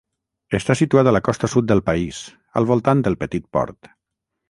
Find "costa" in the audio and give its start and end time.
1.27-1.51